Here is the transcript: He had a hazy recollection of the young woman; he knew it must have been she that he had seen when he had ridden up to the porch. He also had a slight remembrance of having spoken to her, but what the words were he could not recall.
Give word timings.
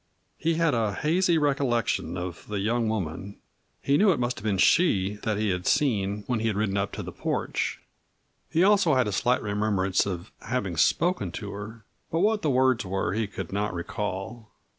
He 0.39 0.55
had 0.55 0.73
a 0.73 0.95
hazy 0.95 1.37
recollection 1.37 2.17
of 2.17 2.47
the 2.47 2.57
young 2.59 2.89
woman; 2.89 3.37
he 3.83 3.97
knew 3.97 4.09
it 4.11 4.19
must 4.19 4.37
have 4.39 4.43
been 4.43 4.57
she 4.57 5.19
that 5.21 5.37
he 5.37 5.49
had 5.49 5.67
seen 5.67 6.23
when 6.25 6.39
he 6.39 6.47
had 6.47 6.55
ridden 6.55 6.75
up 6.75 6.91
to 6.93 7.03
the 7.03 7.11
porch. 7.11 7.79
He 8.49 8.63
also 8.63 8.95
had 8.95 9.07
a 9.07 9.11
slight 9.11 9.43
remembrance 9.43 10.07
of 10.07 10.31
having 10.41 10.75
spoken 10.75 11.31
to 11.33 11.51
her, 11.51 11.85
but 12.09 12.21
what 12.21 12.41
the 12.41 12.49
words 12.49 12.83
were 12.83 13.13
he 13.13 13.27
could 13.27 13.53
not 13.53 13.75
recall. 13.75 14.49